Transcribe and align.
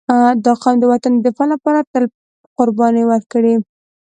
•دا 0.45 0.53
قوم 0.61 0.75
د 0.79 0.83
وطن 0.91 1.11
د 1.15 1.19
دفاع 1.27 1.47
لپاره 1.53 1.79
تل 1.91 2.03
قرباني 2.57 3.03
ورکړې. 3.07 3.55